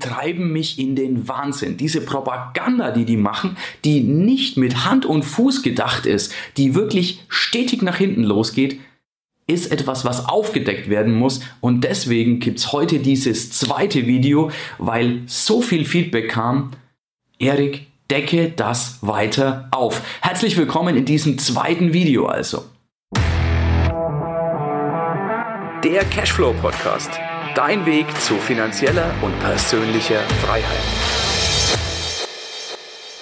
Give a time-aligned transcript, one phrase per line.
[0.00, 1.76] treiben mich in den Wahnsinn.
[1.76, 7.20] Diese Propaganda, die die machen, die nicht mit Hand und Fuß gedacht ist, die wirklich
[7.28, 8.80] stetig nach hinten losgeht,
[9.46, 11.40] ist etwas, was aufgedeckt werden muss.
[11.60, 16.70] Und deswegen gibt es heute dieses zweite Video, weil so viel Feedback kam.
[17.38, 20.02] Erik, decke das weiter auf.
[20.20, 22.64] Herzlich willkommen in diesem zweiten Video also.
[25.84, 27.10] Der Cashflow Podcast.
[27.54, 30.76] Dein Weg zu finanzieller und persönlicher Freiheit.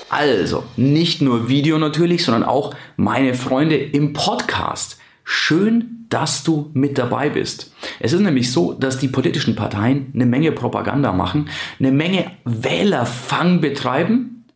[0.08, 4.98] Also, nicht nur Video natürlich, sondern auch meine Freunde im Podcast.
[5.22, 7.72] Schön, dass du mit dabei bist.
[8.00, 13.60] Es ist nämlich so, dass die politischen Parteien eine Menge Propaganda machen, eine Menge Wählerfang
[13.60, 14.46] betreiben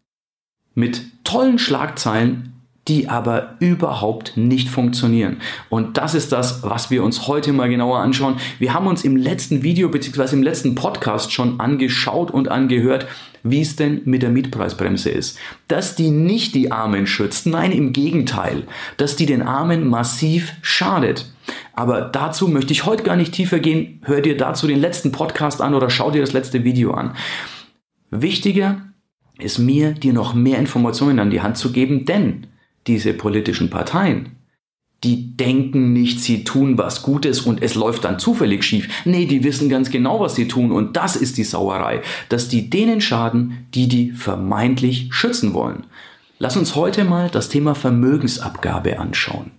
[0.75, 2.52] mit tollen Schlagzeilen,
[2.89, 5.37] die aber überhaupt nicht funktionieren.
[5.69, 8.39] Und das ist das, was wir uns heute mal genauer anschauen.
[8.59, 10.35] Wir haben uns im letzten Video bzw.
[10.35, 13.07] im letzten Podcast schon angeschaut und angehört,
[13.45, 15.39] wie es denn mit der Mietpreisbremse ist.
[15.69, 18.65] Dass die nicht die Armen schützt, nein, im Gegenteil,
[18.97, 21.33] dass die den Armen massiv schadet.
[21.75, 24.01] Aber dazu möchte ich heute gar nicht tiefer gehen.
[24.05, 27.15] Hör dir dazu den letzten Podcast an oder schau dir das letzte Video an.
[28.11, 28.83] Wichtiger
[29.39, 32.47] ist mir, dir noch mehr Informationen an die Hand zu geben, denn
[32.87, 34.37] diese politischen Parteien,
[35.05, 38.89] die denken nicht, sie tun was Gutes und es läuft dann zufällig schief.
[39.05, 42.71] Nee, die wissen ganz genau, was sie tun und das ist die Sauerei, dass die
[42.71, 45.85] denen schaden, die die vermeintlich schützen wollen.
[46.39, 49.51] Lass uns heute mal das Thema Vermögensabgabe anschauen.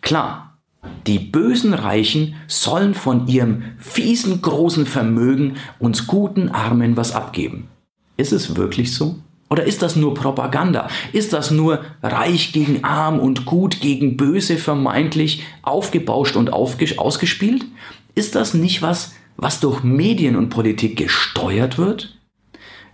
[0.00, 0.58] Klar,
[1.06, 7.68] die bösen Reichen sollen von ihrem fiesen großen Vermögen uns guten Armen was abgeben.
[8.16, 9.16] Ist es wirklich so?
[9.52, 10.88] Oder ist das nur Propaganda?
[11.12, 17.66] Ist das nur reich gegen arm und gut gegen böse vermeintlich aufgebauscht und ausgespielt?
[18.14, 22.18] Ist das nicht was, was durch Medien und Politik gesteuert wird?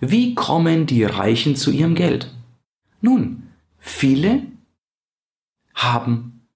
[0.01, 2.35] Wie kommen die Reichen zu ihrem Geld?
[3.01, 3.45] Nun,
[3.79, 4.43] viele
[5.77, 6.49] haben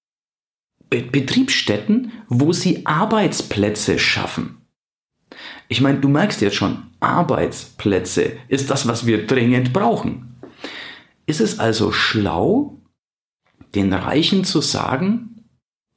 [0.91, 4.62] Betriebsstätten, wo sie Arbeitsplätze schaffen.
[5.73, 10.37] Ich meine, du merkst jetzt schon, Arbeitsplätze ist das, was wir dringend brauchen.
[11.25, 12.77] Ist es also schlau,
[13.75, 15.47] den Reichen zu sagen,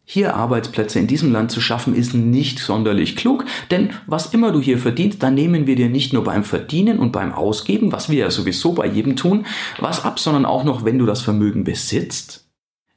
[0.06, 4.62] hier Arbeitsplätze in diesem Land zu schaffen, ist nicht sonderlich klug, denn was immer du
[4.62, 8.19] hier verdienst, da nehmen wir dir nicht nur beim Verdienen und beim Ausgeben, was wir
[8.19, 9.46] ja sowieso bei jedem tun,
[9.80, 12.47] was ab, sondern auch noch, wenn du das Vermögen besitzt.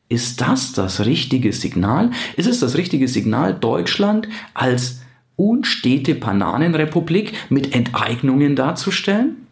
[0.09, 2.12] Ist das das richtige Signal?
[2.37, 5.00] Ist es das richtige Signal, Deutschland als
[5.38, 9.47] unstete Bananenrepublik mit Enteignungen darzustellen?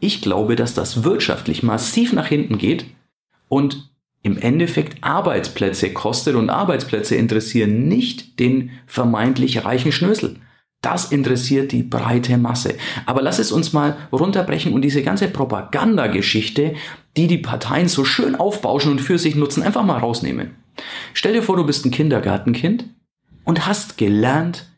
[0.00, 2.86] Ich glaube, dass das wirtschaftlich massiv nach hinten geht
[3.48, 3.90] und
[4.22, 10.36] im Endeffekt Arbeitsplätze kostet und Arbeitsplätze interessieren nicht den vermeintlich reichen Schnösel.
[10.80, 12.74] Das interessiert die breite Masse.
[13.06, 16.74] Aber lass es uns mal runterbrechen und diese ganze Propagandageschichte,
[17.16, 20.56] die die Parteien so schön aufbauschen und für sich nutzen, einfach mal rausnehmen.
[21.12, 22.86] Stell dir vor, du bist ein Kindergartenkind
[23.44, 24.71] und hast gelernt,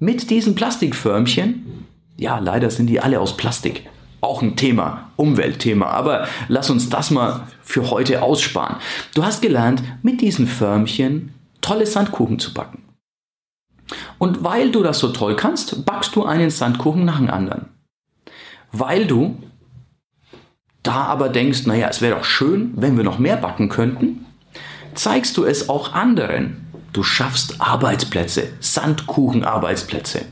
[0.00, 3.88] mit diesen Plastikförmchen, ja, leider sind die alle aus Plastik.
[4.22, 8.76] Auch ein Thema, Umweltthema, aber lass uns das mal für heute aussparen.
[9.14, 12.82] Du hast gelernt, mit diesen Förmchen tolle Sandkuchen zu backen.
[14.18, 17.66] Und weil du das so toll kannst, backst du einen Sandkuchen nach dem anderen.
[18.72, 19.36] Weil du
[20.82, 24.24] da aber denkst, naja, es wäre doch schön, wenn wir noch mehr backen könnten,
[24.94, 26.59] zeigst du es auch anderen.
[26.92, 30.26] Du schaffst Arbeitsplätze, Sandkuchen-Arbeitsplätze.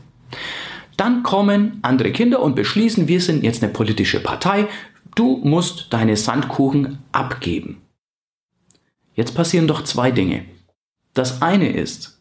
[0.96, 4.66] Dann kommen andere Kinder und beschließen, wir sind jetzt eine politische Partei,
[5.14, 7.82] du musst deine Sandkuchen abgeben.
[9.14, 10.44] Jetzt passieren doch zwei Dinge.
[11.14, 12.20] Das eine ist,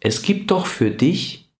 [0.00, 1.50] es gibt doch für dich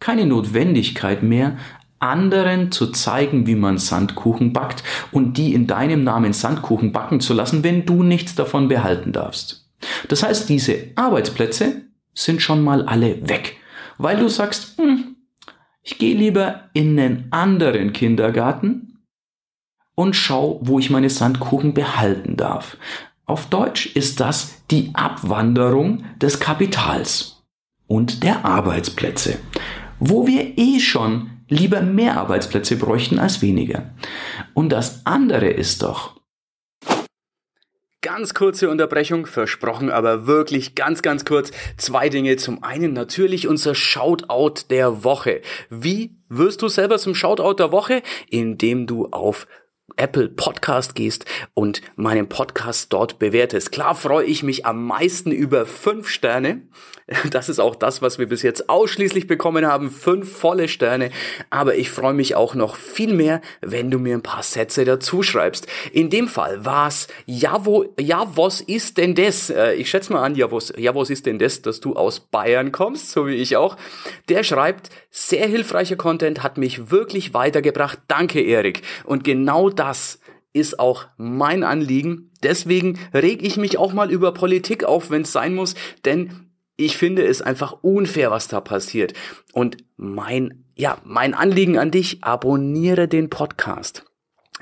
[0.00, 1.56] keine Notwendigkeit mehr,
[1.98, 4.82] anderen zu zeigen, wie man Sandkuchen backt
[5.12, 9.63] und die in deinem Namen Sandkuchen backen zu lassen, wenn du nichts davon behalten darfst.
[10.08, 11.82] Das heißt, diese Arbeitsplätze
[12.14, 13.56] sind schon mal alle weg,
[13.98, 15.16] weil du sagst, hm,
[15.82, 19.04] ich gehe lieber in einen anderen Kindergarten
[19.94, 22.76] und schau, wo ich meine Sandkuchen behalten darf.
[23.26, 27.42] Auf Deutsch ist das die Abwanderung des Kapitals
[27.86, 29.38] und der Arbeitsplätze,
[29.98, 33.94] wo wir eh schon lieber mehr Arbeitsplätze bräuchten als weniger.
[34.54, 36.20] Und das andere ist doch,
[38.04, 41.52] Ganz kurze Unterbrechung, versprochen, aber wirklich ganz, ganz kurz.
[41.78, 42.36] Zwei Dinge.
[42.36, 45.40] Zum einen natürlich unser Shoutout der Woche.
[45.70, 48.02] Wie wirst du selber zum Shoutout der Woche?
[48.28, 49.46] Indem du auf
[49.96, 51.24] Apple Podcast gehst
[51.54, 53.72] und meinen Podcast dort bewertest.
[53.72, 56.62] Klar freue ich mich am meisten über fünf Sterne.
[57.30, 59.90] Das ist auch das, was wir bis jetzt ausschließlich bekommen haben.
[59.90, 61.10] Fünf volle Sterne.
[61.50, 65.22] Aber ich freue mich auch noch viel mehr, wenn du mir ein paar Sätze dazu
[65.22, 65.66] schreibst.
[65.92, 69.50] In dem Fall war es, ja, wo, ja, was ist denn das?
[69.50, 72.20] Äh, ich schätze mal an, ja, was, ja, was ist denn das, dass du aus
[72.20, 73.76] Bayern kommst, so wie ich auch.
[74.30, 77.98] Der schreibt, sehr hilfreicher Content hat mich wirklich weitergebracht.
[78.08, 78.80] Danke, Erik.
[79.04, 79.83] Und genau das
[80.52, 82.30] ist auch mein Anliegen.
[82.42, 86.96] Deswegen reg ich mich auch mal über Politik auf, wenn es sein muss, denn ich
[86.96, 89.12] finde es einfach unfair, was da passiert.
[89.52, 94.04] Und mein, ja, mein Anliegen an dich, abonniere den Podcast.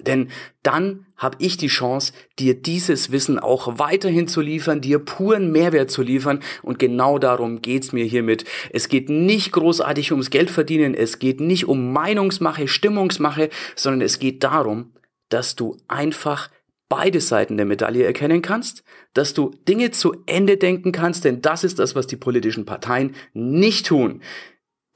[0.01, 0.29] Denn
[0.63, 5.91] dann habe ich die Chance, dir dieses Wissen auch weiterhin zu liefern, dir puren Mehrwert
[5.91, 6.41] zu liefern.
[6.63, 8.45] Und genau darum geht's mir hiermit.
[8.71, 14.19] Es geht nicht großartig ums Geld verdienen, es geht nicht um Meinungsmache, Stimmungsmache, sondern es
[14.19, 14.93] geht darum,
[15.33, 16.51] dass du einfach
[16.89, 18.85] beide Seiten der Medaille erkennen kannst,
[19.15, 23.15] dass du Dinge zu Ende denken kannst, denn das ist das, was die politischen Parteien
[23.33, 24.21] nicht tun.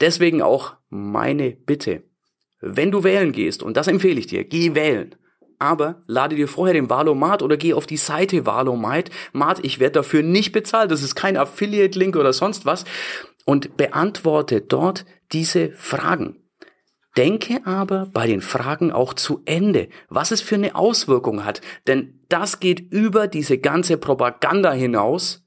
[0.00, 2.02] Deswegen auch meine Bitte.
[2.60, 5.14] Wenn du wählen gehst, und das empfehle ich dir, geh wählen.
[5.58, 9.10] Aber lade dir vorher den Valomat oder geh auf die Seite Valomat.
[9.32, 10.90] Mat, ich werde dafür nicht bezahlt.
[10.90, 12.84] Das ist kein Affiliate-Link oder sonst was.
[13.46, 16.45] Und beantworte dort diese Fragen.
[17.16, 21.62] Denke aber bei den Fragen auch zu Ende, was es für eine Auswirkung hat.
[21.86, 25.46] Denn das geht über diese ganze Propaganda hinaus,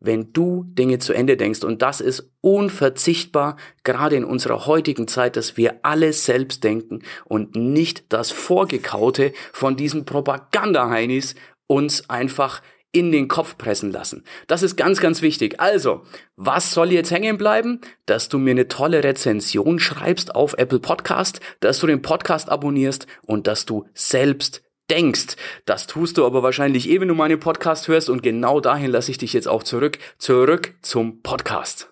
[0.00, 1.64] wenn du Dinge zu Ende denkst.
[1.64, 7.56] Und das ist unverzichtbar, gerade in unserer heutigen Zeit, dass wir alle selbst denken und
[7.56, 11.34] nicht das Vorgekaute von diesen Propaganda-Heinis
[11.66, 14.24] uns einfach in den Kopf pressen lassen.
[14.46, 15.60] Das ist ganz, ganz wichtig.
[15.60, 16.02] Also,
[16.36, 17.80] was soll jetzt hängen bleiben?
[18.06, 23.06] Dass du mir eine tolle Rezension schreibst auf Apple Podcast, dass du den Podcast abonnierst
[23.22, 25.36] und dass du selbst denkst.
[25.64, 29.10] Das tust du aber wahrscheinlich eh, wenn du meinen Podcast hörst und genau dahin lasse
[29.10, 31.91] ich dich jetzt auch zurück, zurück zum Podcast.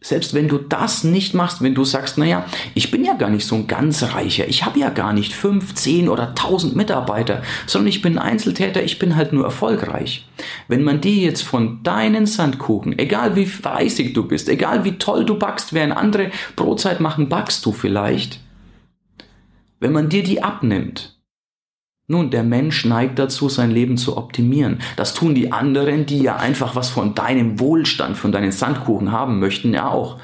[0.00, 2.44] Selbst wenn du das nicht machst, wenn du sagst, naja,
[2.74, 5.74] ich bin ja gar nicht so ein ganz reicher, ich habe ja gar nicht fünf,
[5.74, 10.28] zehn oder tausend Mitarbeiter, sondern ich bin Einzeltäter, ich bin halt nur erfolgreich.
[10.68, 15.24] Wenn man dir jetzt von deinen Sandkuchen, egal wie fleißig du bist, egal wie toll
[15.24, 18.40] du backst, während andere Brotzeit machen, backst du vielleicht.
[19.80, 21.15] Wenn man dir die abnimmt,
[22.08, 24.78] nun, der Mensch neigt dazu, sein Leben zu optimieren.
[24.96, 29.40] Das tun die anderen, die ja einfach was von deinem Wohlstand, von deinen Sandkuchen haben
[29.40, 30.20] möchten, ja auch.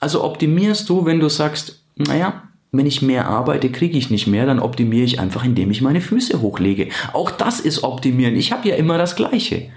[0.00, 2.42] Also optimierst du, wenn du sagst, naja,
[2.72, 6.02] wenn ich mehr arbeite, kriege ich nicht mehr, dann optimiere ich einfach, indem ich meine
[6.02, 6.88] Füße hochlege.
[7.14, 8.36] Auch das ist optimieren.
[8.36, 9.70] Ich habe ja immer das Gleiche.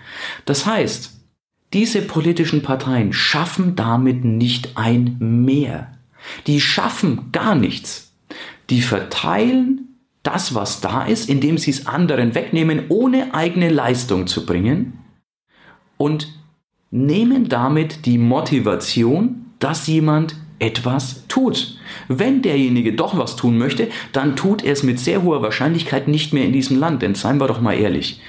[0.44, 1.18] Das heißt,
[1.72, 5.94] diese politischen Parteien schaffen damit nicht ein Mehr.
[6.48, 8.12] Die schaffen gar nichts.
[8.70, 9.89] Die verteilen
[10.24, 15.00] das, was da ist, indem sie es anderen wegnehmen, ohne eigene Leistung zu bringen
[15.98, 16.28] und
[16.92, 21.78] nehmen damit die Motivation, dass jemand etwas tut.
[22.08, 26.34] Wenn derjenige doch was tun möchte, dann tut er es mit sehr hoher Wahrscheinlichkeit nicht
[26.34, 28.22] mehr in diesem Land, denn seien wir doch mal ehrlich.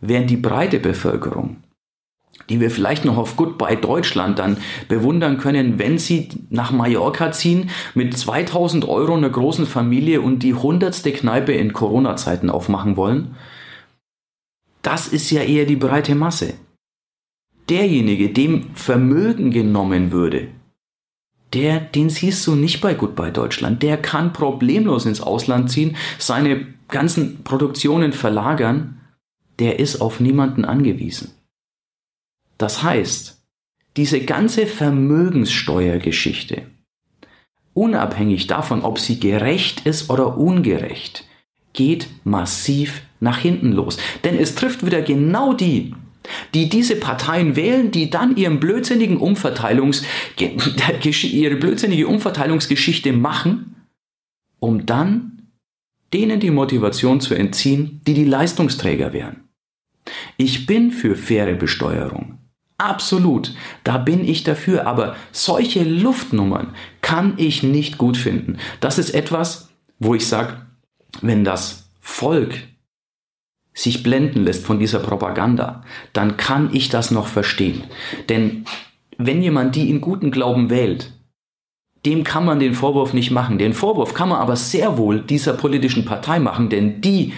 [0.00, 1.56] Während die breite Bevölkerung
[2.50, 4.58] die wir vielleicht noch auf Goodbye Deutschland dann
[4.88, 10.54] bewundern können, wenn sie nach Mallorca ziehen, mit 2000 Euro einer großen Familie und die
[10.54, 13.36] hundertste Kneipe in Corona-Zeiten aufmachen wollen.
[14.82, 16.54] Das ist ja eher die breite Masse.
[17.68, 20.48] Derjenige, dem Vermögen genommen würde,
[21.52, 23.82] der, den siehst du nicht bei Goodbye Deutschland.
[23.82, 29.00] Der kann problemlos ins Ausland ziehen, seine ganzen Produktionen verlagern.
[29.58, 31.32] Der ist auf niemanden angewiesen.
[32.60, 33.42] Das heißt,
[33.96, 36.66] diese ganze Vermögenssteuergeschichte,
[37.72, 41.24] unabhängig davon, ob sie gerecht ist oder ungerecht,
[41.72, 43.96] geht massiv nach hinten los.
[44.24, 45.94] Denn es trifft wieder genau die,
[46.52, 50.04] die diese Parteien wählen, die dann ihren blödsinnigen Umverteilungs,
[50.38, 53.86] ihre blödsinnige Umverteilungsgeschichte machen,
[54.58, 55.48] um dann
[56.12, 59.48] denen die Motivation zu entziehen, die die Leistungsträger wären.
[60.36, 62.39] Ich bin für faire Besteuerung.
[62.80, 63.52] Absolut,
[63.84, 68.56] da bin ich dafür, aber solche Luftnummern kann ich nicht gut finden.
[68.80, 69.68] Das ist etwas,
[69.98, 70.62] wo ich sage,
[71.20, 72.54] wenn das Volk
[73.74, 75.84] sich blenden lässt von dieser Propaganda,
[76.14, 77.84] dann kann ich das noch verstehen.
[78.30, 78.64] Denn
[79.18, 81.12] wenn jemand die in guten Glauben wählt,
[82.06, 83.58] dem kann man den Vorwurf nicht machen.
[83.58, 87.34] Den Vorwurf kann man aber sehr wohl dieser politischen Partei machen, denn die,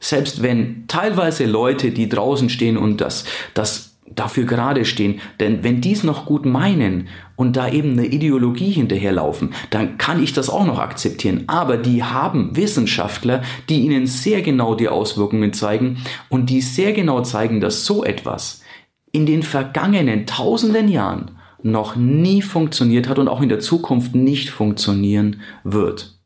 [0.00, 5.20] selbst wenn teilweise Leute, die draußen stehen und das, das dafür gerade stehen.
[5.40, 10.22] Denn wenn die es noch gut meinen und da eben eine Ideologie hinterherlaufen, dann kann
[10.22, 11.44] ich das auch noch akzeptieren.
[11.46, 15.98] Aber die haben Wissenschaftler, die ihnen sehr genau die Auswirkungen zeigen
[16.28, 18.62] und die sehr genau zeigen, dass so etwas
[19.12, 21.32] in den vergangenen tausenden Jahren
[21.62, 26.18] noch nie funktioniert hat und auch in der Zukunft nicht funktionieren wird.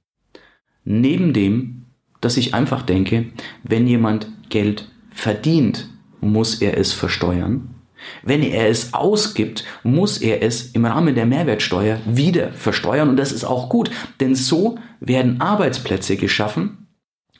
[0.85, 1.87] Neben dem,
[2.21, 3.27] dass ich einfach denke,
[3.63, 5.89] wenn jemand Geld verdient,
[6.21, 7.75] muss er es versteuern.
[8.23, 13.09] Wenn er es ausgibt, muss er es im Rahmen der Mehrwertsteuer wieder versteuern.
[13.11, 16.89] Und das ist auch gut, denn so werden Arbeitsplätze geschaffen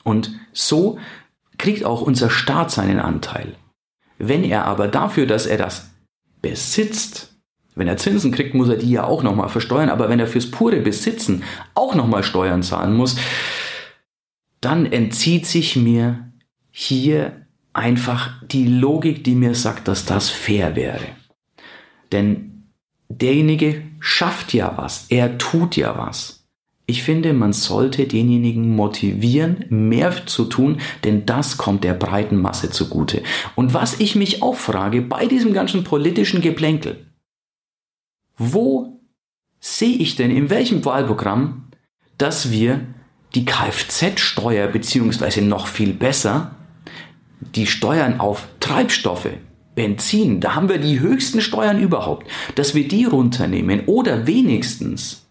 [0.03, 0.99] und so
[1.57, 3.55] kriegt auch unser Staat seinen Anteil.
[4.17, 5.91] Wenn er aber dafür, dass er das
[6.41, 7.35] besitzt,
[7.75, 10.51] wenn er Zinsen kriegt, muss er die ja auch nochmal versteuern, aber wenn er fürs
[10.51, 13.17] pure Besitzen auch nochmal Steuern zahlen muss,
[14.59, 16.31] dann entzieht sich mir
[16.71, 17.40] hier
[17.73, 21.07] einfach die Logik, die mir sagt, dass das fair wäre.
[22.11, 22.63] Denn
[23.09, 26.41] derjenige schafft ja was, er tut ja was.
[26.87, 32.69] Ich finde, man sollte denjenigen motivieren, mehr zu tun, denn das kommt der breiten Masse
[32.69, 33.23] zugute.
[33.55, 37.05] Und was ich mich auch frage bei diesem ganzen politischen Geplänkel,
[38.37, 38.99] wo
[39.61, 41.69] sehe ich denn in welchem Wahlprogramm,
[42.17, 42.81] dass wir
[43.35, 46.55] die Kfz-Steuer beziehungsweise noch viel besser
[47.55, 49.29] die Steuern auf Treibstoffe,
[49.75, 55.27] Benzin, da haben wir die höchsten Steuern überhaupt, dass wir die runternehmen oder wenigstens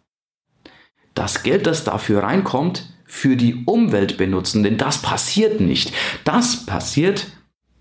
[1.15, 5.93] das Geld, das dafür reinkommt, für die Umwelt benutzen, denn das passiert nicht.
[6.25, 7.27] Das passiert,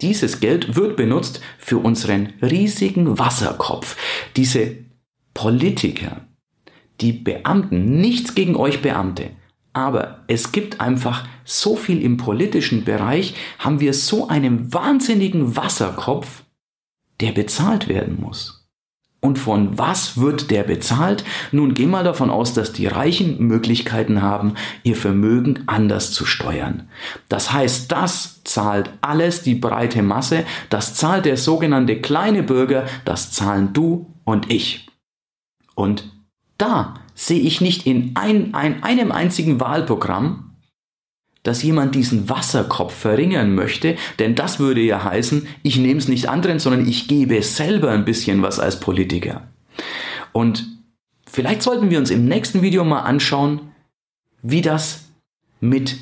[0.02, 3.96] dieses Geld wird benutzt für unseren riesigen Wasserkopf.
[4.36, 4.78] Diese
[5.34, 6.26] Politiker,
[7.00, 9.30] die Beamten, nichts gegen euch Beamte,
[9.74, 16.44] aber es gibt einfach so viel im politischen Bereich, haben wir so einen wahnsinnigen Wasserkopf,
[17.22, 18.60] der bezahlt werden muss.
[19.22, 21.26] Und von was wird der bezahlt?
[21.52, 26.88] Nun geh mal davon aus, dass die Reichen Möglichkeiten haben, ihr Vermögen anders zu steuern.
[27.28, 33.32] Das heißt, das zahlt alles die breite Masse, das zahlt der sogenannte kleine Bürger, das
[33.34, 34.88] zahlen du und ich.
[35.76, 36.10] Und
[36.58, 40.56] da sehe ich nicht in ein, ein, einem einzigen Wahlprogramm,
[41.44, 46.30] dass jemand diesen Wasserkopf verringern möchte, denn das würde ja heißen, ich nehme es nicht
[46.30, 49.50] anderen, sondern ich gebe selber ein bisschen was als Politiker.
[50.32, 50.66] Und
[51.28, 53.74] vielleicht sollten wir uns im nächsten Video mal anschauen,
[54.42, 55.10] wie das
[55.60, 55.98] mit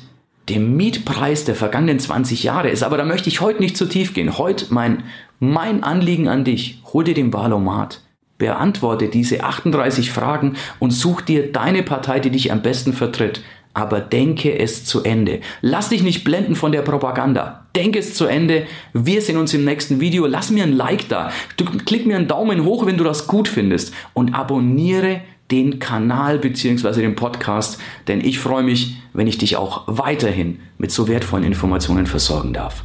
[0.48, 2.84] dem Mietpreis der vergangenen 20 Jahre ist.
[2.84, 4.38] Aber da möchte ich heute nicht zu tief gehen.
[4.38, 5.02] Heute mein,
[5.40, 6.80] mein Anliegen an dich.
[6.92, 8.02] Hol dir den Valomat.
[8.38, 13.42] Beantworte diese 38 Fragen und such dir deine Partei, die dich am besten vertritt.
[13.74, 15.40] Aber denke es zu Ende.
[15.60, 17.66] Lass dich nicht blenden von der Propaganda.
[17.76, 18.66] Denke es zu Ende.
[18.92, 20.26] Wir sehen uns im nächsten Video.
[20.26, 21.30] Lass mir ein Like da.
[21.56, 23.94] Du klick mir einen Daumen hoch, wenn du das gut findest.
[24.14, 27.00] Und abonniere den Kanal bzw.
[27.00, 32.06] den Podcast, denn ich freue mich, wenn ich dich auch weiterhin mit so wertvollen Informationen
[32.06, 32.84] versorgen darf.